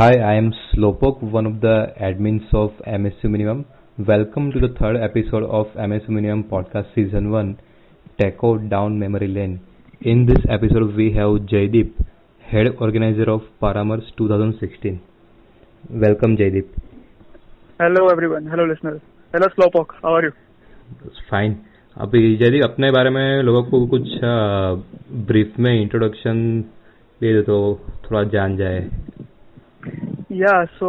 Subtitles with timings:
[0.00, 3.66] Hi, I am Slowpoke, one of the admins of MSU Minimum.
[3.98, 7.60] Welcome to the third episode of MSU Minimum Podcast Season 1,
[8.18, 9.60] Taco Down Memory Lane.
[10.00, 11.92] In this episode, we have Jaydeep,
[12.38, 15.02] Head Organizer of Paramers 2016.
[15.90, 16.66] Welcome, Jaydeep.
[17.78, 18.46] Hello everyone.
[18.46, 19.02] Hello listeners.
[19.34, 19.94] Hello Slowpoke.
[20.00, 20.32] How are you?
[21.30, 21.56] Fine
[21.96, 24.18] अभी जयदीप अपने बारे में लोगों को कुछ
[25.28, 26.60] brief में introduction
[27.20, 28.90] दे दो तो थोड़ा जान जाए
[30.30, 30.88] या सो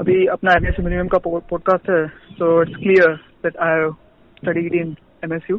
[0.00, 3.88] अभी अपना एम एस मिनिमम का पॉडकास्ट है so it's clear that I
[4.36, 5.56] study in M S U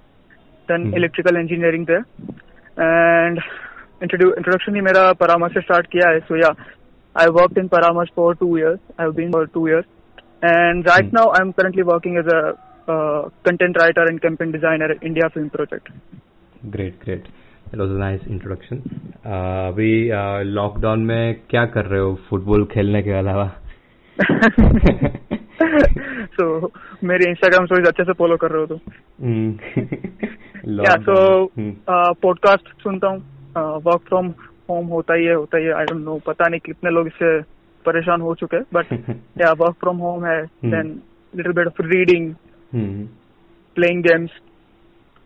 [0.69, 1.97] then electrical engineering थे
[2.83, 3.39] एंड
[4.03, 6.53] इंट्रोडक्शन ही मेरा परामर्श से स्टार्ट किया है सो या
[7.15, 9.85] I work in Paramarsh for two years I been for two years
[10.43, 12.39] and right now I am currently working as a
[13.45, 15.91] content writer and campaign designer India film project
[16.67, 17.27] great great
[17.77, 18.77] was nice introduction
[19.67, 19.91] अभी
[20.45, 22.13] lockdown में क्या कर रहे हो?
[22.29, 23.51] Football खेलने के अलावा?
[26.39, 26.45] So
[27.03, 28.75] मेरे इंस्टाग्राम स्टोरीज अच्छे से फॉलो कर रहे हो तो
[30.83, 31.15] या सो
[32.21, 33.19] पॉडकास्ट सुनता हूँ।
[33.85, 34.27] वर्क फ्रॉम
[34.69, 37.39] होम होता ही है होता ही है। आई डोंट नो पता नहीं कितने लोग इससे
[37.85, 38.93] परेशान हो चुके बट
[39.41, 40.87] या वर्क फ्रॉम होम है। Then
[41.33, 42.33] little bit of reading.
[43.75, 44.31] Playing games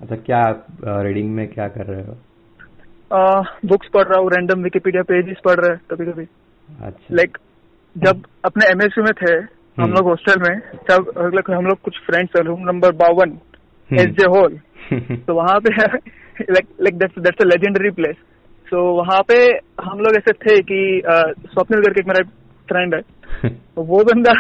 [0.02, 0.42] अच्छा क्या
[0.84, 2.18] रीडिंग में क्या कर रहे हो?
[3.12, 6.24] बुक्स पढ़ रहा हूँ रैंडम विकिपीडिया पेजेस पढ़ रहे हैं कभी कभी
[6.84, 7.38] अच्छा। लाइक
[7.98, 11.12] जब अपने एमएसयू में थे हम हम्म। लोग हॉस्टल में तब
[11.52, 13.38] हम लोग कुछ फ्रेंड्स रूम नंबर बावन।
[13.94, 14.60] एस जे हॉल
[15.16, 18.16] तो वहाँ पे like like that's a legendary place
[18.68, 19.36] so वहाँ पे
[19.84, 21.02] हम लोग ऐसे थे कि
[21.48, 22.24] स्वप्निल करके एक मेरा
[22.70, 23.02] फ्रेंड है।
[23.78, 24.32] वो बंदा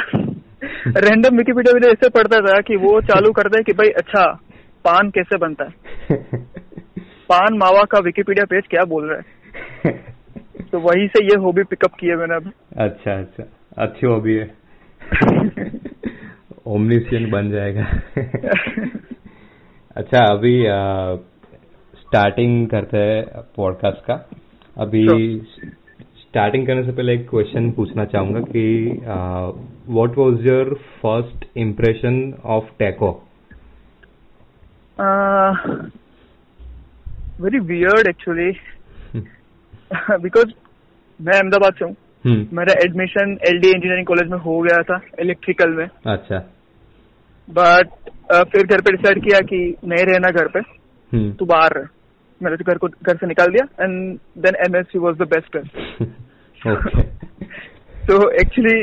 [0.87, 4.25] रैंडम विकिपीडिया ऐसे पढ़ता था कि वो चालू करता है कि भाई अच्छा
[4.85, 5.71] पान कैसे बनता है?
[7.33, 9.91] पान मावा का विकिपीडिया पेज क्या बोल रहा है?
[10.71, 13.43] तो वहीं से ये हॉबी पिकअप की है मैंने अब। अच्छा अच्छा।
[13.77, 14.53] अच्छी हॉबी है।
[16.67, 17.85] ओमनिशियन बन जाएगा।
[19.95, 21.15] अच्छा अभी आ,
[21.95, 24.29] स्टार्टिंग करते हैं पॉडकास्ट का।
[24.77, 25.07] अभी
[26.19, 28.65] स्टार्टिंग करने से पहले एक क्वेश्चन पूछना चाहूँगा कि
[29.89, 33.11] what was your first impression of taco
[37.41, 38.51] very weird actually
[40.21, 40.51] because
[41.19, 41.95] मैं अहमदाबाद से हूँ।
[42.25, 46.37] हम्म मेरा admission L D engineering college में हो गया था इलेक्ट्रिकल में। अच्छा।
[47.47, 47.87] बट
[48.51, 51.79] फिर घर पे डिसाइड किया कि नहीं रहना घर पे। हम्म तू बाहर
[52.41, 55.27] मैंने तो घर को घर से निकाल दिया। And then M S C was the
[55.33, 55.57] best
[58.07, 58.79] तो एक्चुअली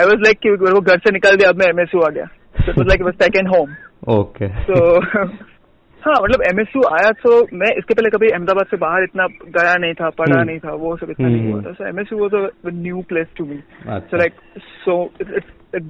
[0.00, 2.24] आई वॉज़ लाइक कि घर से निकाल दिया अब मैं एमएसयू आ गया।
[2.66, 3.74] तो लाइक सेकेंड होम
[4.12, 4.74] ओके तो
[6.04, 9.26] हाँ मतलब एमएसयू आया तो मैं इसके पहले कभी अहमदाबाद से बाहर इतना
[9.56, 11.86] गया नहीं था पढ़ा हम्म। नहीं था वो सब इतना नहीं हम्म। हुआ था so
[11.88, 13.56] MSU was a new place to me.
[13.86, 14.32] So like
[14.84, 14.96] so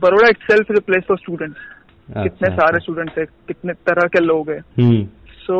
[0.04, 1.56] Baroda itself is a place for students
[2.08, 5.04] कितने अच्छा, सारे। स्टूडेंट्स हैं कितने तरह के लोग हैं हम्म
[5.40, 5.56] सो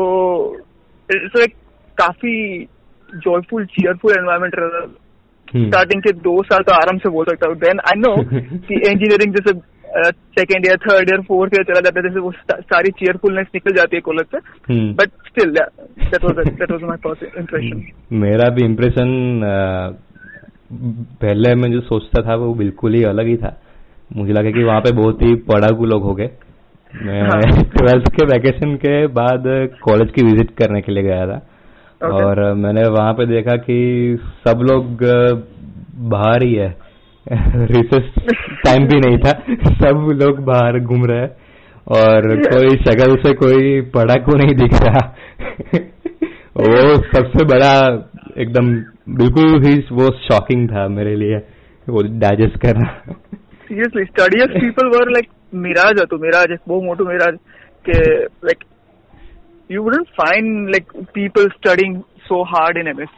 [1.09, 1.55] इट्स लाइक
[1.97, 2.35] काफ़ी
[3.09, 4.79] जॉयफुल चीयरफुल एनवायरमेंट रहा
[5.53, 8.75] हम्म। स्टार्टिंग के दो साल तो आराम से बोल सकता हूँ देन आई नो कि
[8.75, 9.59] इंजीनियरिंग जैसे
[9.97, 13.95] second year third year fourth year चला जाता है जैसे वो सारी चीयरफुलनेस निकल जाती
[13.95, 14.37] है कॉलेज से।
[14.73, 19.41] हम्म। But still that was that was my first impression मेरा भी इम्प्रेशन
[21.21, 23.57] पहले मैं जो सोचता था वो बिल्कुल ही अलग ही था।
[24.15, 26.29] मुझे लगा कि वहाँ पे बहुत ही पढ़ाकू लोग हो गए।
[26.93, 29.43] मैं हाँ। ट्वेल्थ के वैकेशन के बाद
[29.81, 31.47] कॉलेज की विज़िट करने के लिए गया था।
[31.95, 32.13] Okay.
[32.13, 33.77] और मैंने वहाँ पे देखा कि
[34.47, 35.03] सब लोग
[36.09, 36.84] बाहर ही है।
[37.71, 38.11] रिसेस
[38.65, 39.31] टाइम भी नहीं था।
[39.75, 41.29] सब लोग बाहर घूम रहे हैं
[41.87, 45.01] और कोई शक्ल से कोई पढ़ाकू नहीं दिख रहा?
[46.57, 47.71] वो सबसे बड़ा
[48.37, 48.69] एकदम
[49.17, 51.37] बिल्कुल ही वो शॉकिंग था मेरे लिए
[51.89, 52.87] वो डाइजेस्ट करना।
[53.67, 57.37] Seriously studies people were like Miraj तो मिराज वो मोटो मिराज
[57.85, 58.63] के like
[59.71, 63.09] you wouldn't find like people studying so hard in MS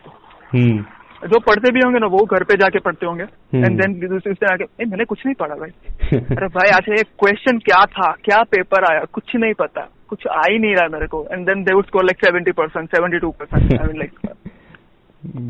[0.53, 0.85] hmm.
[1.23, 4.53] जो पढ़ते भी होंगे ना वो घर पे जाके पढ़ते होंगे। हम्म। एंड देन दूसरे
[4.53, 5.69] आके मैंने कुछ नहीं पढ़ा भाई।
[6.17, 8.11] अरे भाई अच्छा ये क्वेश्चन क्या था?
[8.11, 9.05] क्या पेपर आया?
[9.13, 12.03] कुछ नहीं पता। कुछ आ ही नहीं रहा मेरे को। And then they would score
[12.03, 14.11] like seventy percent seventy two percent I mean like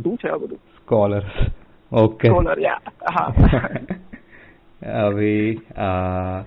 [0.04, 1.52] तू छे बोलो। स्कॉलर
[1.94, 2.80] ओके स्कॉलर या
[3.12, 3.28] हाँ।
[5.06, 6.44] अभी आ,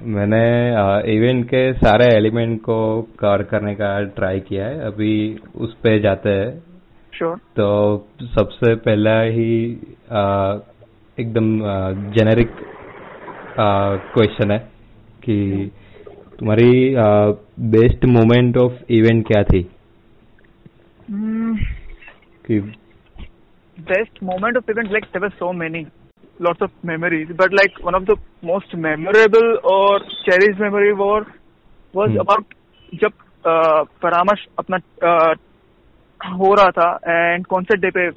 [0.00, 0.68] मैंने
[1.16, 6.30] इवेंट के सारे एलिमेंट को कवर करने का ट्राई किया है। अभी उस पे जाते
[6.30, 6.73] हैं।
[7.18, 7.38] sure.
[7.38, 9.70] तो सबसे पहला ही
[11.20, 11.58] एकदम
[12.10, 12.50] जेनेरिक
[14.14, 14.58] क्वेश्चन है
[15.24, 15.70] कि
[16.38, 16.94] तुम्हारी
[17.60, 19.62] बेस्ट मोमेंट ऑफ़ इवेंट क्या थी?
[23.80, 25.86] Best moment of event like there so many
[26.42, 28.10] lots of memories but like one of the
[28.44, 31.26] most memorable और cherish memory were
[31.94, 32.44] was about
[32.94, 33.10] जब
[34.02, 34.78] परामर्श अपना
[36.21, 38.09] हो रहा था एंड कॉन्सर्ट डे पे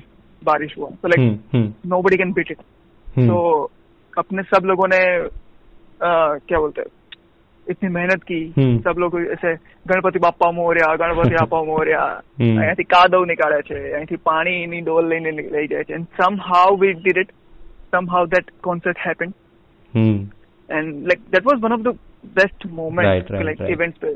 [0.43, 1.73] बारिश हुआ तो like hmm, hmm,
[2.03, 2.59] nobody can beat it
[3.06, 3.71] hmm, तो
[4.12, 5.03] अपने सब लोगों ने
[6.00, 6.91] uh, क्या बोलते हैं
[7.67, 8.79] इतनी मेहनत की हम्म.
[8.81, 9.55] सब लोग ऐसे
[9.87, 12.03] ગણપતિ બાપ્પા મોર્યા ગણપતિ બાપ્પા મોર્યા
[12.41, 12.49] હમ.
[12.49, 17.17] અહીંયાથી કાદવ નીકાળે છે અહીંથી પાણીની ડોલ લઈને લઈ જાય છે and somehow we did
[17.17, 17.31] it
[17.93, 19.35] somehow that concert happened
[19.94, 20.19] hmm,
[20.69, 21.94] and like that was one of the
[22.35, 23.73] best moments Right, right, like right.
[23.77, 24.12] events पे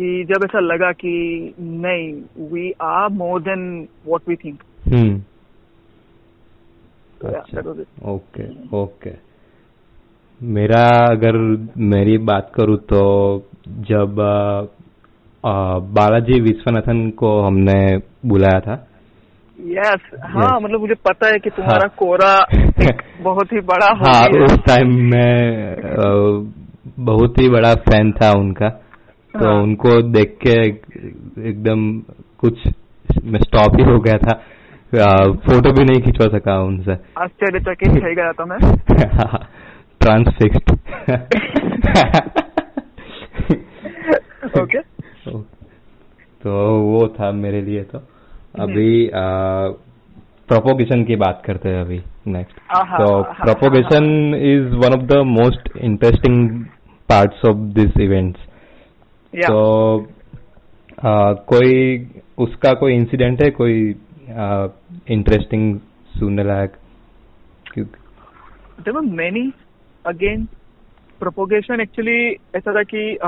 [0.00, 2.12] कि जब ऐसा लगा कि नहीं
[2.52, 3.86] we are more than
[7.22, 8.04] that was it.
[8.04, 9.10] Okay okay
[10.42, 11.36] मेरा अगर
[11.76, 13.00] मेरी बात करूँ तो
[13.68, 14.14] जब
[15.94, 17.96] बालाजी विश्वनाथन को हमने
[18.26, 18.86] बुलाया था।
[19.60, 20.62] यस हाँ Yes.
[20.62, 21.94] मतलब मुझे पता है कि तुम्हारा हाँ.
[21.98, 22.46] कोरा
[23.22, 25.76] बहुत ही बड़ा हाँ उस टाइम मैं
[27.04, 28.80] बहुत ही बड़ा फ़ैन था उनका।
[29.34, 30.52] तो हाँ। उनको देख के
[31.48, 31.98] एकदम
[32.38, 32.66] कुछ
[33.24, 34.34] मैं स्टॉप ही हो गया था।
[35.32, 38.58] फ़ोटो भी नहीं खिंचवा सका उनसे। आश्चर्यचकित हो गया था मैं।
[40.00, 40.70] ट्रांसफिक्स्ड
[44.60, 44.78] ओके
[46.42, 49.10] तो वो था मेरे लिए तो। हम्म। अभी
[50.48, 55.16] प्रोपोगेशन की बात करते हैं अभी नेक्स्ट हाँ, हाँ, तो propagation is one of the
[55.26, 56.64] most interesting
[57.08, 58.47] parts of this events
[59.36, 60.00] तो
[61.06, 62.06] आ, कोई
[62.38, 63.50] उसका कोई इंसिडेंट है?
[63.50, 63.94] कोई
[65.08, 65.78] इंटरेस्टिंग
[66.18, 66.72] सुनने लायक?
[67.78, 69.44] there were many.
[70.06, 70.40] Again
[71.22, 71.80] propagation
[72.56, 73.18] ऐसा था कि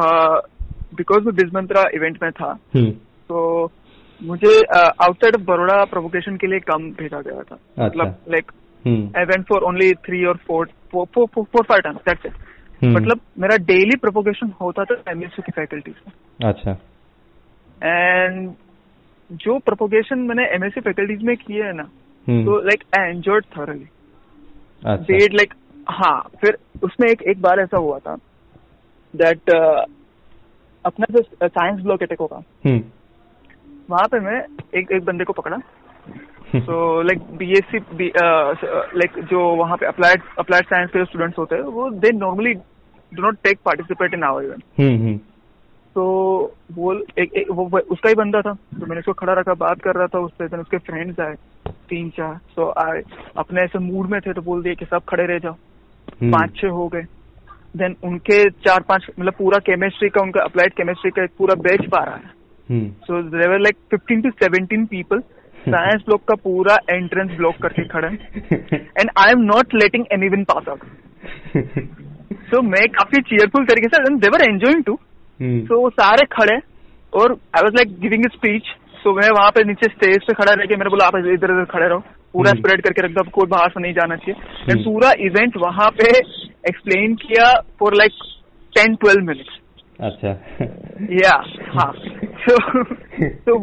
[0.97, 2.91] बिकॉज़ मैं बिजमंत्रा इवेंट में था हम्म,
[3.29, 3.71] तो
[4.23, 8.53] मुझे आउटसाइड ऑफ़ बड़ोड़ा प्रोपोगेशन के लिए कम भेजा गया था। मतलब like
[9.17, 12.33] I went for only three और four four five times that's it
[12.85, 16.13] मतलब मेरा डेली प्रोपोगेशन होता था एमएससी की फैकल्टीज में।
[16.51, 16.71] अच्छा।
[17.83, 18.53] एंड
[19.31, 21.89] जो प्रोपोगेशन मैंने एमएससी फैकल्टीज में किए है ना
[22.27, 23.85] हम्म, तो like I enjoyed thoroughly
[24.85, 25.55] that like
[25.91, 28.15] हाँ फिर उसमें एक एक बार ऐसा हुआ था
[29.15, 29.85] दैट uh,
[30.85, 32.83] अपना जो साइंस ब्लॉक है टेको का हम्म,
[33.91, 34.41] वहाँ पे मैं
[34.75, 35.57] एक एक बंदे को पकड़ा।
[36.55, 37.79] तो लाइक बीएससी
[38.97, 42.55] लाइक जो वहाँ पे अप्लाइड अप्लाइड साइंस के स्टूडेंट्स होते हैं वो they normally
[43.15, 45.21] do not take participate in our event
[45.97, 46.03] तो
[46.73, 49.95] वो एक, एक वो उसका ही बंदा था। तो मैंने उसको खड़ा रखा बात कर
[49.95, 51.35] रहा था उससे then उसके फ्रेंड्स आए
[51.91, 53.01] तीन चार सो आए।
[53.37, 56.57] अपने ऐसे मूड में थे तो बोल दिए कि सब खड़े रह जाओ। हम्म, पाँच
[56.57, 57.03] छह हो गए।
[57.77, 61.85] देन उनके चार पाँच मतलब पूरा केमिस्ट्री का उनका अप्लाइड केमिस्ट्री का एक पूरा बैच
[61.87, 65.21] पा रहा है so there were like fifteen to seventeen people
[65.59, 70.69] science block का पूरा एंट्रेंस ब्लॉक करके खड़े। And I am not letting anyone pass
[70.69, 70.81] out
[72.51, 74.95] so मैं काफ़ी चीयरफुल तरीके से एंड देवर एंजॉइंग टू
[75.69, 76.57] तो सारे खड़े
[77.13, 78.63] और I was like giving speech
[79.05, 81.65] तो मैं वहाँ पे नीचे स्टेज पे खड़ा रह के मैंने बोला आप इधर इधर
[81.65, 81.99] खड़े रहो।
[82.33, 84.35] पूरा। स्प्रेड करके रख दो कोई बाहर से नहीं जाना चाहिए।
[84.71, 86.09] एंड पूरा इवेंट वहाँ पे
[86.69, 87.47] एक्सप्लेन किया
[87.81, 88.13] for like
[88.77, 89.59] ten twelve minutes
[90.01, 90.29] अच्छा।
[91.23, 91.33] या
[91.73, 91.93] हाँ।
[93.47, 93.57] तो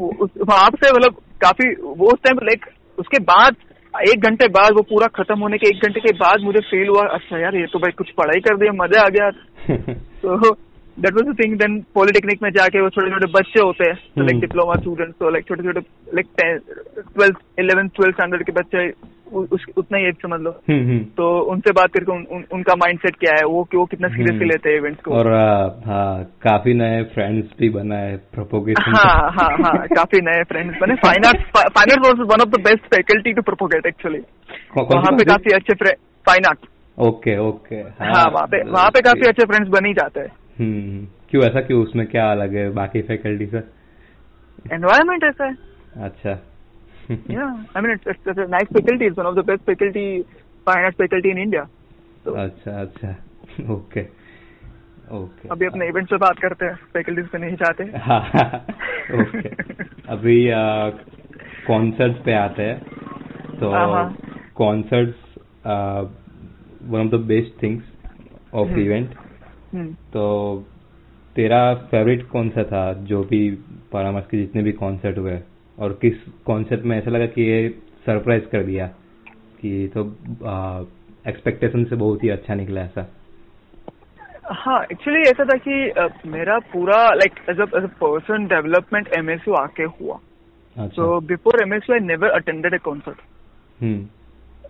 [0.45, 2.66] वहाँ से मतलब काफ़ी वो उस टाइम लाइक
[3.00, 3.56] उसके बाद
[4.01, 7.01] एक घंटे बाद वो पूरा खत्म होने के एक घंटे के बाद मुझे फील हुआ
[7.01, 9.30] अच्छा यार ये तो भाई कुछ पढ़ाई कर दिया मज़ा आ गया।
[10.21, 10.54] तो
[10.97, 14.23] that was the thing then polytechnic में जाके वो छोटे छोटे बच्चे होते हैं तो
[14.23, 15.80] लाइक। डिप्लोमा स्टूडेंट्स तो लाइक छोटे छोटे
[16.16, 18.89] like twelfth eleventh twelfth standard के बच्चे
[19.56, 22.75] उस उतना ही एज समझ लो। हम्म, हम्म, तो उनसे बात करके उन, उन, उनका
[22.75, 25.27] माइंडसेट क्या है वो वो कितना सीरियसली। लेते हैं इवेंट्स को। और
[25.87, 31.25] हाँ काफ़ी नए फ्रेंड्स भी बनाए प्रोपोगेशन हाँ हाँ हाँ काफ़ी नए फ्रेंड्स बने। Fine
[31.27, 34.19] art fine art was one of the best faculty to propagate actually
[34.77, 35.94] वहाँ पे काफ़ी अच्छे
[36.25, 36.66] फाइन आर्ट
[36.97, 41.06] ओके ओके। हाँ वहाँ पे वहाँ पे काफ़ी अच्छे फ्रेंड्स बन ही जाते हैं। हम्म
[41.30, 41.81] क्यों ऐसा क्यों?
[41.83, 43.57] उसमें क्या अलग है बाकी फैकल्टी से?
[44.73, 45.56] एनवायरमेंट ऐसा है।
[46.09, 46.40] अच्छा।
[47.09, 50.02] Yeah i mean it's, it's, it's a nice faculty it's one of the best faculty
[50.68, 51.61] fine arts faculty in india.
[52.26, 53.11] तो अच्छा अच्छा।
[53.73, 54.02] ओके
[55.18, 58.19] ओके अभी अपने इवेंट्स पे बात करते हैं फैकल्टीज पे नहीं जाते। हाँ
[59.21, 59.49] ओके
[60.16, 60.35] अभी
[61.68, 62.80] कॉन्सर्ट्स पे आते हैं।
[63.61, 63.71] तो।
[64.56, 65.40] Concerts
[66.83, 67.83] one of the best things
[68.54, 68.78] of.
[68.80, 69.16] Event
[70.14, 70.57] तो
[71.36, 73.52] तेरा फेवरेट कौन सा था जो भी
[73.92, 75.40] परामर्श के जितने भी कॉन्सर्ट हुए?
[75.80, 76.14] और किस
[76.45, 77.69] कॉन्सर्ट में ऐसा लगा कि ये
[78.06, 78.88] सरप्राइज़ कर दिया?
[79.62, 80.02] कि तो
[81.28, 83.14] एक्सपेक्टेशन से बहुत ही अच्छा निकला ऐसा।
[84.52, 89.54] हाँ एक्चुअली ऐसा था कि अ, मेरा पूरा like as as a person development MSU
[89.54, 90.19] आके हुआ।
[90.78, 93.18] अच्छा। So before MSU, I never attended a concert.
[93.83, 94.02] Hmm.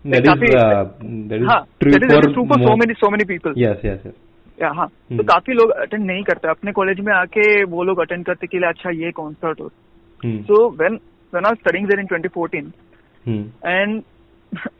[0.07, 2.29] That is काफी- uh, that is हाँ true that
[3.89, 4.09] is-
[4.63, 8.25] हाँ तो हम्म। काफ़ी लोग अटेंड नहीं करते अपने कॉलेज में आके वो लोग अटेंड
[8.25, 9.69] करते कि अच्छा ये कॉन्सर्ट हो.
[10.23, 10.93] So when
[11.33, 12.71] when I studying there in 2014
[13.27, 13.43] Hmm.
[13.65, 14.01] And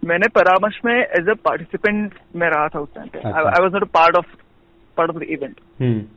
[0.05, 3.83] मैंने परामर्श में एज अ पार्टिसिपेंट में रहा था उस टाइम पे। I was not
[3.83, 4.25] part of
[4.97, 5.55] part of the event.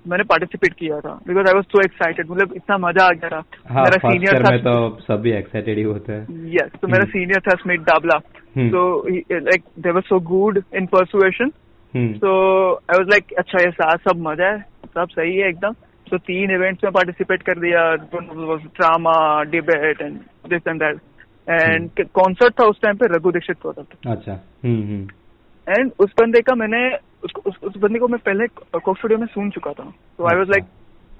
[0.08, 3.42] मैंने पार्टिसिपेट किया था because I was so excited मतलब इतना मज़ा आ गया था
[3.68, 7.40] हाँ मेरा सीनियर था तो सभी एक्साइटेड ही होते हैं यस तो मेरा हम्म। सीनियर
[7.40, 8.20] था Smit Dabla
[8.56, 8.70] hmm.
[8.70, 10.64] so he, like they were so good
[11.92, 12.30] so
[12.88, 14.58] I was like अच्छा ये साथ सब मज़ा है
[14.94, 15.72] सब सही है एकदम.
[16.06, 19.12] तो तीन इवेंट्स में पार्टिसिपेट कर दिया drama
[19.50, 20.18] debate and
[20.50, 20.98] this and that
[21.48, 24.32] and concert था उस टाइम पे रघु दीक्षित प्रोडक्ट अच्छा
[24.64, 26.80] हम्म हम्म। एंड उस बंदे का मैंने
[27.24, 28.46] उस, उस, उस बंदे को मैं पहले
[28.78, 29.84] कोक स्टूडियो में सुन चुका था।
[30.18, 30.48] तो I was.
[30.50, 30.64] Like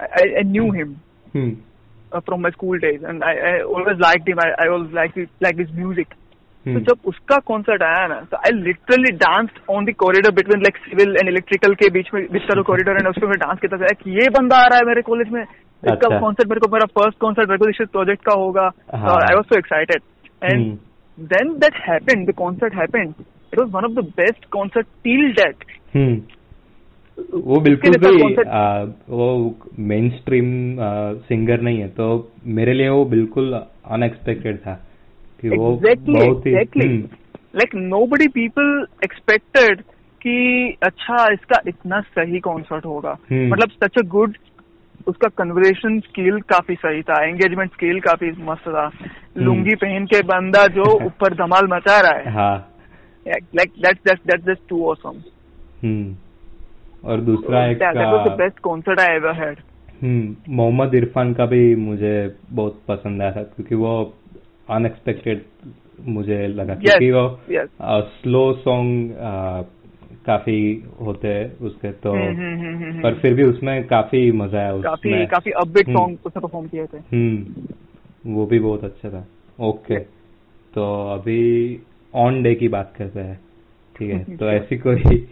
[0.01, 0.95] I knew him
[1.35, 2.19] hmm.
[2.19, 6.13] From my school days and I always like him I always like like his music
[6.61, 10.59] तो हम्म। जब उसका कॉन्सर्ट आया ना तो I literally dance on the corridor between
[10.61, 13.85] like civil and electrical के बीच में बीच का कॉरिडोर ना उसमें डांस करता था
[13.85, 16.85] like, ये बंदा आ रहा है मेरे कॉलेज में इसका अच्छा। कॉन्सर्ट मेरे को मेरा
[16.97, 20.01] first concert Raghu Dixit project का होगा। I was so excited
[20.43, 20.77] and.
[21.17, 25.65] Then that happened the concert happened it was one of the best concert till that
[25.95, 26.21] hmm
[27.33, 30.77] वो बिल्कुल भी आ, वो मेन स्ट्रीम
[31.25, 32.07] सिंगर नहीं है तो
[32.51, 34.79] मेरे लिए वो बिल्कुल अनएक्सपेक्टेड था
[35.41, 37.07] कि वो एग्जैक्टली बहुत ही hmm,
[37.55, 39.81] like nobody people expected
[40.21, 44.37] कि अच्छा इसका इतना सही कॉन्सर्ट होगा। हम्म। मतलब सच अ गुड
[45.07, 48.91] उसका कन्वर्सेशन स्किल काफ़ी सही था एंगेजमेंट स्किल काफ़ी मस्त था।
[49.37, 52.59] लुंगी पहन के बंदा जो ऊपर धमाल मचा रहा है।
[53.27, 55.21] Like that's that's that's just too awesome
[55.83, 56.15] hmm.
[57.09, 57.79] और दूसरा एक
[58.37, 59.57] best concert I ever had
[60.01, 60.35] hmm.
[60.49, 64.13] Mohammed Irfan का भी मुझे बहुत पसंद आया था क्योंकि वो
[64.71, 65.41] अनएक्सपेक्टेड
[66.07, 67.39] मुझे लगा Yes, क्योंकि वो
[68.01, 68.61] स्लो yes.
[68.61, 69.11] सॉन्ग
[70.25, 74.31] काफ़ी होते हैं उसके तो हम्म, हम्म, हम्म, हम्म, हम्म। पर फिर भी उसमें काफ़ी
[74.31, 77.45] मज़ा आया काफ़ी उसमें। काफ़ी अपबीट हम्म, सॉन्ग उसने परफॉर्म किए थे। हम्म
[78.33, 79.27] वो भी बहुत अच्छा था।
[79.59, 80.07] Okay okay.
[80.73, 81.79] तो अभी
[82.15, 83.39] ऑन डे की बात करते हैं
[83.99, 84.37] ठीक है?
[84.37, 85.27] तो ऐसी कोई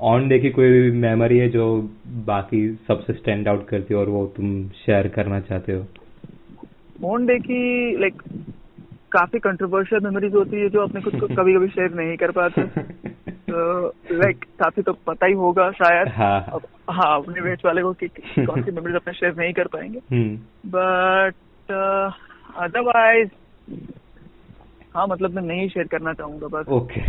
[0.00, 4.26] ऑन डे की कोई मेमोरी है जो बाकी सबसे स्टैंड आउट करती हो और वो
[4.36, 5.86] तुम शेयर करना चाहते हो?
[7.04, 8.22] ऑन डे की लाइक
[9.12, 12.62] काफ़ी कंट्रोवर्शियल मेमोरीज होती है जो अपने खुद को कभी कभी शेयर नहीं कर पाते।
[13.50, 17.92] तो लाइक काफ़ी तो पता ही होगा शायद। हाँ। अब हाँ अपने वेट वाले को
[17.92, 20.36] कि कौन सी मेमोरीज अपने शेयर नहीं कर पाएँगे। हम्म।
[20.70, 21.34] बट
[22.56, 23.28] अदरवाइज़
[24.94, 27.00] हाँ मतलब मैं नहीं शेयर करना चाहूँगा बस। Okay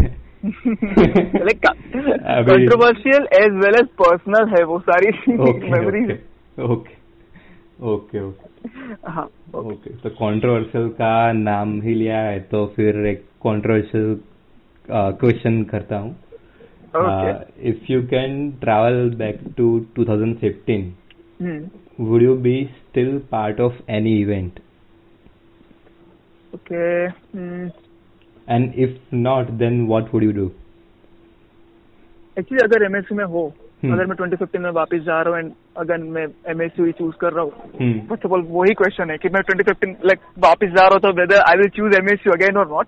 [1.40, 6.18] like controversial as well as personal है वो सारी मेमोरीज
[6.62, 6.96] ओके
[7.84, 8.70] ओके ओके
[9.08, 14.20] हाँ ओके तो कंट्रोवर्शियल का नाम ही लिया है तो फिर एक कंट्रोवर्शियल
[14.92, 16.16] क्वेश्चन करता हूँ।
[17.62, 20.84] If you can travel back to 2015
[21.42, 21.70] hmm
[22.00, 24.60] would you be still part of any event?
[26.56, 27.06] Okay
[28.48, 30.52] and if not then then would you do
[32.40, 33.54] actually अगर एमएससी में हो।
[33.84, 37.34] अगर मैं 2015 में वापस जा रहा हूँ एंड अगर मैं एमएससी ही चूज़ कर
[37.34, 37.52] रहा हूँ
[38.08, 41.12] फ़र्स्ट ऑफ़ ऑल वही क्वेश्चन है कि मैं 2015 लाइक वापस जा रहा हूँ तो
[41.20, 42.88] whether I will choose MSc again और not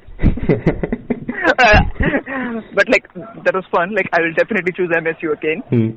[2.76, 5.90] but like that was fun like I will definitely choose MSc again hmm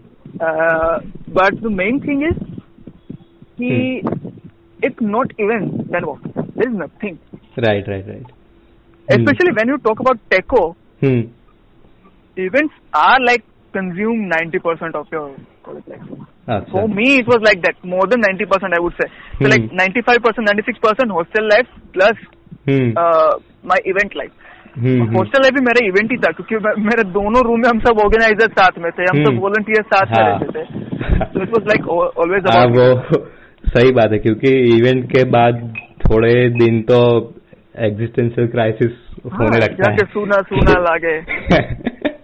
[1.38, 2.44] but the main thing is
[3.58, 3.70] कि
[4.86, 7.16] if not even then what there is nothing
[7.58, 8.06] right right
[9.08, 10.60] especially when you talk about techo
[11.02, 11.18] hmm.
[12.36, 16.04] events are like consume 90% of your college life.
[16.48, 16.70] Acha.
[16.70, 19.08] For me, it was like that, more than 90%, I would say.
[19.08, 19.52] So, hmm.
[19.52, 19.76] like Hmm.
[19.76, 22.16] 95%, 96% hostel life plus
[22.66, 23.32] hmm uh,
[23.64, 24.32] my event life.
[24.74, 25.16] hmm hmm.
[25.16, 28.50] Hostel life भी मेरा event ही था क्योंकि मेरे दोनों room में हम सब organiser
[28.50, 29.42] साथ में थे हम सब Hmm.
[29.42, 30.64] वॉलंटियर साथ में। रहते थे
[31.24, 31.88] तो इट वाज लाइक
[32.18, 32.46] ऑलवेज
[32.78, 33.26] वो
[33.68, 35.74] सही बात है क्योंकि इवेंट के बाद
[36.06, 37.00] थोड़े दिन तो
[37.78, 38.92] एग्जिस्टेंशियल क्राइसिस
[39.24, 41.16] होने लगता हाँ, है सूना सूना लागे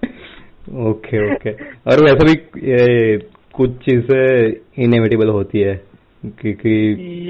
[0.79, 1.51] ओके ओके
[1.91, 2.33] और वैसे भी
[2.71, 3.17] ये
[3.55, 5.75] कुछ चीज़ें इनएविटेबल होती है
[6.41, 6.73] क्योंकि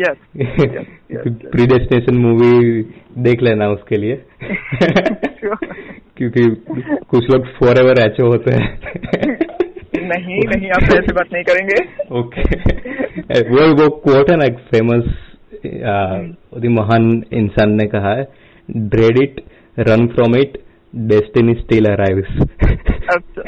[0.01, 0.17] यस
[1.47, 2.83] प्रीडेस्टिनेशन मूवी
[3.23, 4.17] देख लेना उसके लिए।
[6.17, 6.43] क्योंकि
[7.09, 8.69] कुछ लोग फॉर एवर एचो होते हैं।
[10.09, 11.79] नहीं नहीं आप ऐसी बात नहीं करेंगे।
[12.21, 12.43] ओके
[13.51, 15.05] वो वो कोट है ना एक फ़ेमस
[16.71, 18.25] महान इंसान ने कहा है
[18.69, 19.41] dread it
[19.79, 20.59] run from it
[20.95, 22.29] destiny still arrives
[23.15, 23.43] अच्छा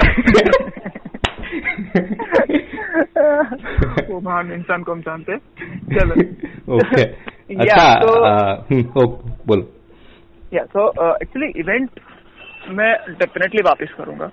[4.10, 5.36] वो महान इंसान को हम जानते
[5.96, 6.14] चलो।
[6.74, 7.02] ओके
[7.60, 9.10] अच्छा तो-
[9.46, 9.62] बोलो।
[10.54, 10.86] या सो
[11.22, 11.90] एक्चुअली इवेंट
[12.68, 14.30] मैं डेफिनेटली वापस करूँगा।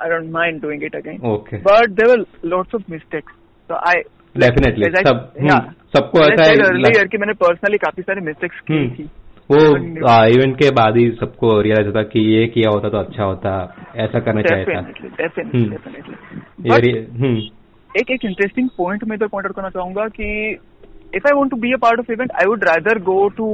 [0.00, 3.32] I don't mind doing it again okay but there were lots of mistakes
[3.68, 4.02] तो आई
[4.36, 5.58] डेफिनेटली सब हम्म,
[5.96, 9.08] सबको ऐसा है कि मैंने पर्सनली काफ़ी सारी मिस्टेक्स की हम्म। थी।
[9.52, 9.62] वो
[10.26, 13.52] इवेंट के बाद ही सबको रियलाइज़ होता कि ये किया होता तो अच्छा होता
[13.96, 14.78] ऐसा करना चाहिए था।
[15.40, 15.78] हम्म।
[17.24, 17.36] हम्म।
[17.90, 20.28] एक एक इंटरेस्टिंग पॉइंट मैं इधर पॉइंट आउट करना चाहूँगा कि
[21.16, 23.48] if I want to be a part of event I would rather go to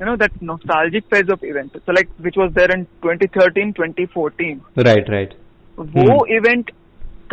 [0.00, 4.86] you know that nostalgic phase of event so like which was there in 2013 2014
[4.86, 5.34] right right
[5.78, 6.70] वो event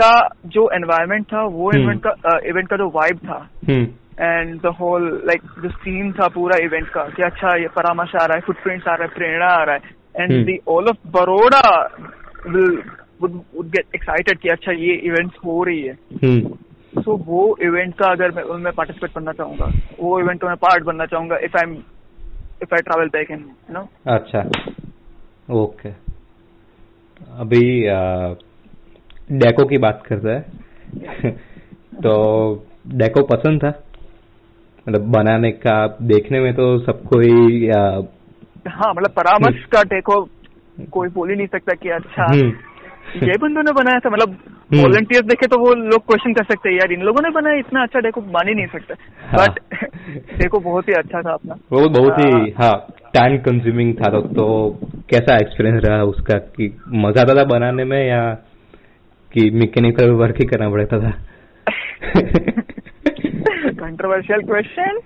[0.01, 0.13] का
[0.48, 3.86] जो environment था वो हम्म। Event का event का जो vibe था hmm.
[4.20, 8.25] And the whole like जो सीन था पूरा इवेंट का कि अच्छा ये परामर्श आ
[8.25, 9.82] रहा है फुटप्रिंट्स आ रहा है प्रेरणा आ रहा है
[10.20, 10.46] and.
[10.46, 11.96] The all of Baroda
[12.48, 12.84] will
[13.22, 15.94] would would get excited कि अच्छा ये इवेंट्स हो रही है
[17.01, 19.65] सो वो इवेंट का अगर मैं उनमें पार्टिसिपेट करना चाहूँगा
[20.00, 21.74] वो इवेंट में पार्ट बनना चाहूँगा if I am
[22.62, 24.50] if I travel back in you know अच्छा
[25.51, 25.89] ओके
[27.39, 27.82] अभी
[29.38, 30.41] डेको की बात करते हैं।
[31.96, 32.13] तो
[32.88, 33.72] डेको पसंद था?
[34.90, 37.82] मतलब बनाने का देखने में तो सबको ही आ,
[38.68, 40.30] हाँ मतलब परामर्श का देखो
[40.92, 42.48] कोई बोल ही नहीं सकता कि अच्छा हम्म,
[43.24, 46.70] ये बंदों ने बनाया था मतलब हम्म। वॉलंटियर्स देखे तो वो लोग क्वेश्चन कर सकते
[46.70, 48.94] हैं यार इन लोगों ने बनाया इतना अच्छा देखो मान ही नहीं सकते।
[49.28, 49.60] हाँ। बट
[50.38, 54.80] देखो बहुत ही अच्छा था अपना। वो बहुत ही हाँ। टाइम कंज्यूमिंग था तो, तो
[55.10, 58.34] कैसा एक्सपीरियंस रहा उसका कि मज़ा आता था बनाने में या
[59.32, 61.14] कि मैकेनिकल वर्क ही करना पड़ता था?
[63.92, 65.00] कंट्रोवर्शियल क्वेश्चन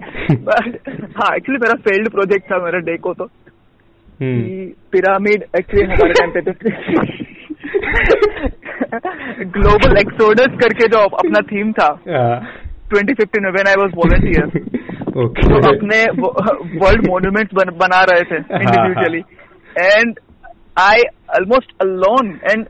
[0.48, 3.25] बट हाँ एक्चुअली मेरा फेल्ड प्रोजेक्ट था मेरा डेको तो।
[4.22, 6.51] हम्म, पिरामिड एक्चुअली हमारे टाइम पे तो
[9.56, 11.88] ग्लोबल एक्सोडस करके जो अपना थीम था।
[12.89, 14.46] ट्वेंटी फिफ्टीन में व्हेन आई वॉज़ वॉलंटियर
[15.15, 16.00] तो अपने
[16.77, 19.21] वर्ल्ड मॉन्यूमेंट्स बन, बना रहे थे individually
[19.76, 20.19] and
[20.80, 21.02] I
[21.39, 22.65] almost alone and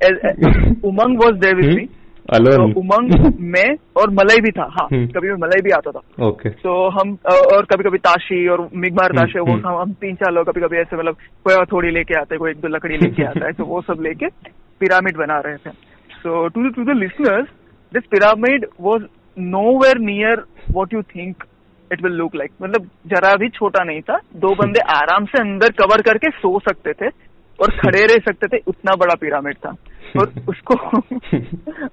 [0.86, 1.88] Umang was there with me
[2.34, 6.50] Umang में और मलई भी था हाँ हम्म। कभी भी मलई भी आता था। ओके।
[6.50, 7.18] तो हम
[7.56, 10.50] और कभी कभी ताशी और मिगमार हम्म, ताशे वो हम्म। हम हम तीन चार लोग
[10.50, 13.52] कभी कभी ऐसे मतलब कोई थोड़ी लेके आते कोई एक दो लकड़ी लेके आता है
[13.52, 14.28] तो वो सब लेके
[14.80, 15.70] पिरामिड बना रहे थे।
[16.12, 17.48] So to to the listeners
[17.94, 19.04] this pyramid was
[19.40, 21.44] no nowhere near what you think
[21.94, 25.70] it will look like मतलब जरा भी छोटा नहीं था दो बंदे आराम से अंदर
[25.72, 27.25] कवर करके सो सकते थे।
[27.62, 29.70] और खड़े रह सकते थे उतना बड़ा पिरामिड था।
[30.20, 30.76] और उसको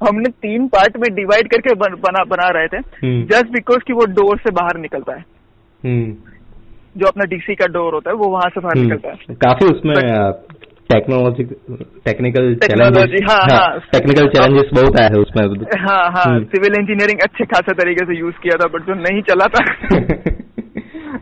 [0.07, 3.93] हमने तीन पार्ट में डिवाइड करके बन, बना बना रहे थे हम्म। जस्ट बिकॉज़ कि
[3.93, 5.23] वो डोर से बाहर निकल पाए।
[5.85, 6.15] हम्म,
[6.97, 9.67] जो अपना डीसी का डोर होता है वो वहाँ से बाहर निकलता है हम्म, काफ़ी
[9.67, 9.95] उसमें
[10.93, 11.45] टेक्नोलॉजी
[12.05, 15.45] टेक्निकल Technology, हाँ, हाँ। टेक्निकल चैलेंजेस बहुत आए हैं उसमें।
[15.89, 19.23] हाँ हाँ। हम्म। सिविल इंजीनियरिंग अच्छे खासे तरीके से यूज़ किया था बट जो नहीं
[19.23, 19.65] चला था।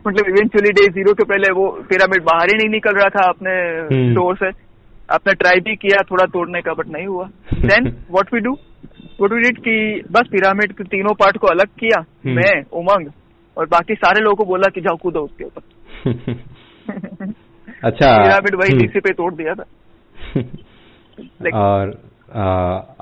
[0.07, 3.55] मतलब इवेंचुअली डे ज़ीरो के पहले वो पिरामिड बाहर ही नहीं निकल रहा था अपने
[3.87, 4.49] हम्म। डोर से
[5.09, 7.25] आपने ट्राई भी किया थोड़ा तोड़ने का बट नहीं हुआ
[7.65, 9.75] then what we do what we did कि
[10.11, 13.09] बस पिरामिड के तीनों पार्ट को अलग किया हम्म। मैं उमंग
[13.57, 15.61] और बाकी सारे लोगों को बोला कि जाओ कूदो उसके ऊपर
[17.83, 19.65] अच्छा पिरामिड वही हम्म। डीसी पे तोड़ दिया था
[21.59, 21.93] और
[22.31, 22.43] आ,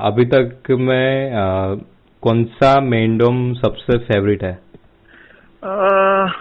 [0.04, 1.76] अभी तक में आ,
[2.24, 4.54] कौन सा मेंडोम सबसे फेवरेट है
[5.64, 6.32] अह,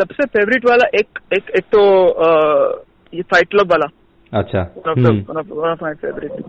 [0.00, 2.82] सबसे फेवरेट वाला एक एक एक तो अह,
[3.14, 3.86] ये फाइट क्लब वाला।
[4.32, 6.42] अच्छा। Favourite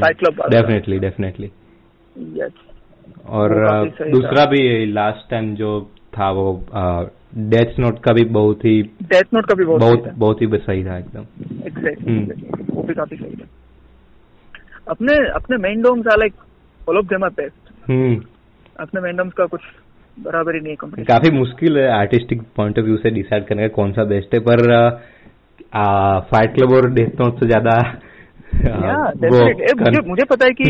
[0.00, 1.50] fight club definitely definitely
[3.28, 6.52] और आ, दूसरा भी लास्ट टाइम जो था वो
[7.36, 10.98] डेथ नोट का भी बहुत ही डेथ नोट का भी बहुत बहुत ही सही था
[10.98, 11.20] एकदम।
[11.66, 13.46] Exactly hmm. वो भी काफ़ी सही था।
[14.88, 16.34] अपने अपने main domes are like
[16.88, 18.20] all of them are best hmm.
[18.80, 19.60] अपने मेन डोम्स का कुछ
[20.18, 23.74] बराबर ही नहीं कंपनी काफ़ी मुश्किल है आर्टिस्टिक पॉइंट ऑफ़ व्यू से डिसाइड करने का
[23.74, 24.62] कौन सा बेस्ट है पर
[26.30, 27.78] फाइट क्लब और डेथ नोट से ज़्यादा
[28.54, 30.66] मुझे मुझे पता है कि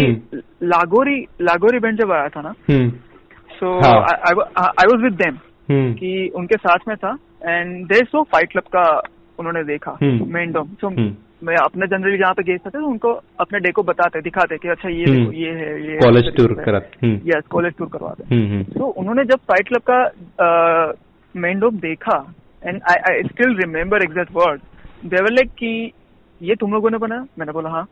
[0.65, 2.53] लागोरी लागोरी इवेंट जब आया था ना
[3.51, 3.73] so.
[3.79, 5.37] I was with them
[5.95, 8.87] कि उनके साथ में था and they saw fight club का
[9.39, 10.91] उन्होंने देखा। Main dome so.
[11.45, 14.69] मैं अपने जनरली जहाँ पे गेस्ट थे तो उनको अपने डे को बताते दिखाते कि
[14.69, 18.63] अच्छा ये हम्म। देखो ये है ये कॉलेज टूर करा हम्म, यस कॉलेज टूर करवाते
[18.79, 19.99] तो उन्होंने जब फाइट क्लब का
[21.35, 22.17] मेन डोम देखा
[22.67, 24.61] and I I still remember exact word
[25.05, 25.93] there like कि
[26.41, 27.27] ये तुम लोगों ने बनाया?
[27.39, 27.87] मैंने बोला हाँ।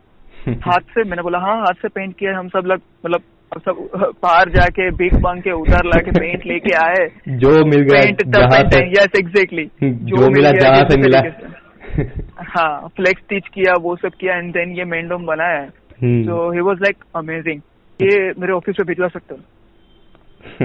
[0.47, 3.23] हाथ से मैंने बोला हाँ हाथ से पेंट किया हम सब लोग मतलब
[3.67, 7.07] सब बाहर जाके बिग बंग के उधर लाके पेंट लेके आए।
[7.43, 11.21] जो मिल गया पेंट यस एग्जैक्टली जो मिला जहाँ से मिला।
[12.49, 15.69] हाँ फ्लेक्स स्टिच किया वो सब किया एंड देन ये मेंडोम बनाया है।
[16.27, 17.61] तो ही वाज लाइक अमेजिंग
[18.01, 19.41] ये मेरे ऑफ़िस में भिजवा सकते हो।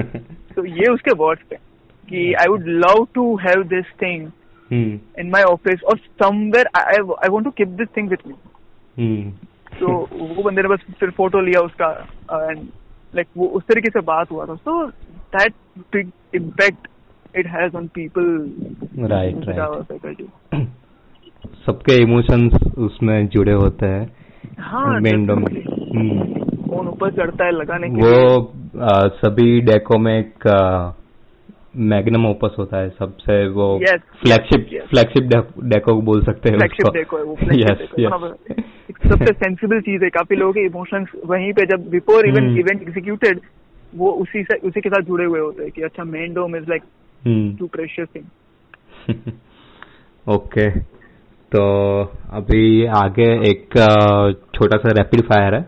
[0.56, 1.56] तो ये उसके वर्ड्स थे
[2.10, 4.32] कि I would love to have this thing
[5.20, 8.34] in my office और somewhere I want to keep this thing with me
[9.80, 11.90] तो वो बंदे ने बस फिर फ़ोटो लिया उसका
[12.32, 12.60] एंड
[13.16, 14.86] लाइक वो उस तरीके से बात हुआ था। So
[15.36, 15.54] that
[15.96, 16.88] big impact
[17.36, 18.26] it has on people
[19.00, 20.28] right right
[21.68, 24.06] सबके इमोशंस उसमें जुड़े होते हैं
[24.62, 25.00] हाँ
[26.68, 28.38] फ़ोन ऊपर चढ़ता है लगाने के वो
[28.82, 30.48] आ, सभी डेको में एक
[31.86, 33.68] मैग्नम ओपस होता है सबसे वो
[34.22, 35.30] फ्लैगशिप फ्लैगशिप
[35.66, 38.12] डेको बोल सकते हैं फ्लैगशिप डेको है वो यस यस
[39.04, 43.42] सबसे सेंसिबल चीज़ है काफ़ी लोगों के इमोशंस वहीं पे जब बिफोर इवन इवेंट एग्जीक्यूटेड
[43.96, 46.70] वो उसी से उसी के साथ जुड़े हुए होते हैं कि अच्छा main dome is
[46.70, 46.84] like
[47.60, 49.32] too precious thing
[50.26, 50.70] okay
[51.52, 51.62] तो
[52.38, 53.78] अभी आगे एक
[54.56, 55.62] छोटा सा रैपिड फायर है।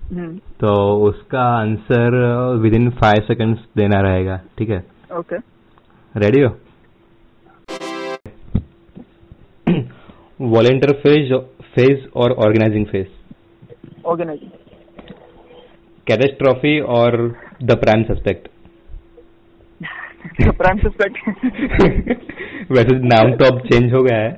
[0.00, 0.72] हम्म। तो
[1.06, 2.16] उसका answer
[2.62, 4.78] within five seconds देना रहेगा ठीक है?
[5.18, 5.36] ओके
[6.14, 6.50] रेडी हो?
[10.40, 11.32] वॉलेंटियर फ़ेज़
[11.74, 13.06] फ़ेज़ और ऑर्गेनाइजिंग फ़ेज़
[14.06, 14.50] ऑर्गेनाइजिंग
[16.06, 17.16] कैटेस्ट्रॉफी और
[17.62, 18.48] the prime suspect
[20.58, 21.16] prime suspect
[22.70, 24.30] वैसे नाम तो अब चेंज हो गया है।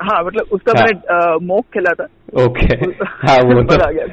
[0.00, 0.84] हाँ मतलब उसका हाँ.
[0.84, 2.04] मैंने मोक खेला था।
[2.44, 2.74] ओके
[3.22, 4.06] हाँ वो तो आ गया।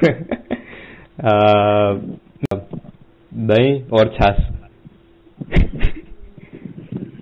[3.49, 4.37] दही और छाछ।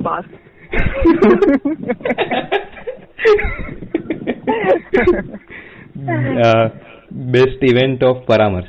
[0.05, 0.25] Pass
[7.33, 8.67] best event of Paramarsh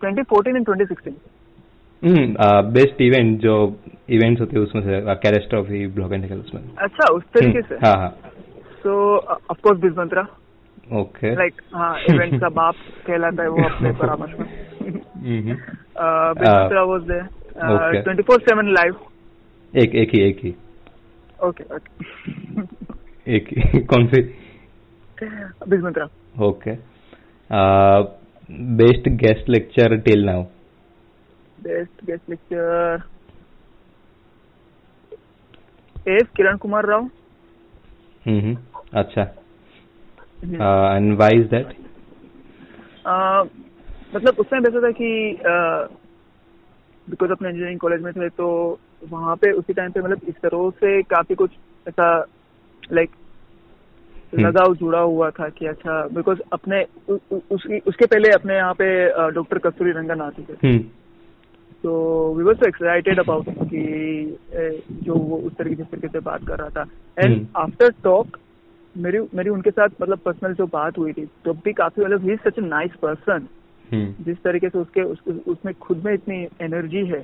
[0.00, 2.34] twenty fourteen and twenty sixteen
[2.72, 3.56] best event जो
[4.08, 7.68] इवेंट्स होते हैं उसमें से कैरेस्ट्रॉफी ब्लॉक एंड टैकल उसमें। अच्छा उस तरीके hmm.
[7.68, 7.74] से?
[7.86, 8.10] हाँ हाँ।
[8.82, 10.22] So of of course Bizmantra
[11.00, 12.74] okay like हाँ इवेंट का बाप
[13.06, 14.46] कहलाता है वो अपने परामर्श में।
[16.38, 18.96] Bizmantra was there twenty four seven live
[19.74, 20.54] एक एक ही एक ही।
[21.44, 24.22] ओके ओके एक ही। कौन सी?
[25.68, 26.06] Bizmantra
[26.46, 26.74] okay
[28.76, 30.42] best guest lecture till now
[31.58, 33.02] best guest lecture
[36.06, 37.08] S Kiran Kumar Rao
[38.26, 38.56] hmm
[39.00, 39.22] अच्छा
[40.96, 41.74] एंड व्हाई इज़ दैट
[44.14, 45.10] मतलब उस टाइम ऐसा था कि
[47.08, 48.48] बिकॉज़ अपने इंजीनियरिंग कॉलेज में थे तो
[49.10, 51.50] वहाँ पे उसी टाइम पे मतलब इस तरह से काफ़ी कुछ
[51.88, 52.08] ऐसा
[52.92, 53.10] लाइक
[54.32, 58.56] हम्म। लगाव जुड़ा हुआ था कि अच्छा बिकॉज़ अपने उ, उ, उसकी उसके पहले अपने
[58.56, 58.88] यहाँ पे
[59.32, 60.56] डॉक्टर कस्तूरी रंगन आते थे।
[61.86, 61.92] तो
[62.34, 64.38] we were so excited about कि
[65.04, 66.84] जो वो उस तरीके जिस तरीके से बात कर रहा था।
[67.18, 68.38] एंड आफ्टर टॉक
[68.96, 72.36] मेरी मेरी उनके साथ मतलब पर्सनल जो बात हुई थी तो भी काफ़ी मतलब ही
[72.36, 73.46] सच नाइस पर्सन
[73.92, 77.22] जिस तरीके से उसके उस, उसमें खुद में इतनी एनर्जी है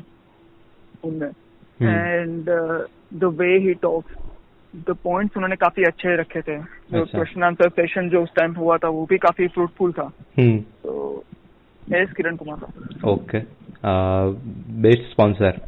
[1.04, 1.28] उनमें।
[1.82, 2.50] And
[3.14, 4.14] the way he talks
[4.74, 8.76] the points उन्होंने काफ़ी अच्छे रखे थे। जो क्वेश्चन आंसर सेशन जो उस टाइम हुआ
[8.78, 11.24] था वो भी काफ़ी फ्रूटफुल था। तो
[11.94, 12.58] S Kiran Kumar
[13.10, 13.38] okay.
[14.82, 15.60] Best sponsor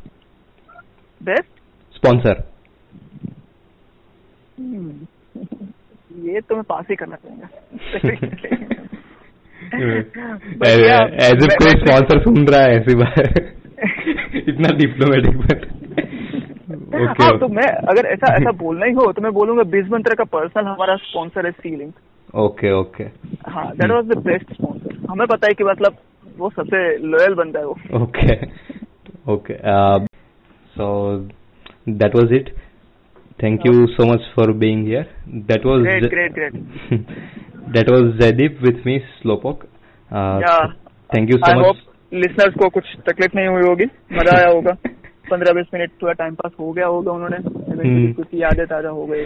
[1.20, 1.50] best
[1.96, 2.42] sponsor
[6.24, 7.48] ये तो मैं पास ही करना चाहूँगा।
[11.26, 13.18] एज इफ़ कोई स्पॉन्सर सुन रहा है ऐसी बात।
[14.48, 15.64] इतना डिप्लोमेटिक बट
[16.94, 20.14] ओके हाँ, तो मैं अगर ऐसा ऐसा बोलना ही हो तो मैं बोलूँगा बीस मंत्र
[20.14, 21.92] का पर्सनल हमारा स्पॉन्सर है सीलिंग
[22.34, 23.04] ओके ओके
[23.50, 25.96] हाँ that was the best sponsor हमें पता है कि मतलब
[26.38, 28.34] वो सबसे लॉयल बनता है वो। Okay
[29.32, 29.54] okay
[30.76, 30.86] so
[31.88, 32.48] that was it
[33.42, 36.52] thank you so much for being here that was great great
[37.76, 39.64] that was Jaideep with me slowpoke
[41.10, 44.72] thank you so much listeners को कुछ तकलीफ़ नहीं हुई होगी। मज़ा आया होगा।
[45.30, 49.24] पंद्रह बीस मिनट थोड़ा टाइम पास हो गया होगा उन्होंने। कुछ यादें ताज़ा हो गई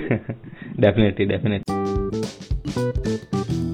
[0.80, 1.76] डेफिनेटली डेफिनेटली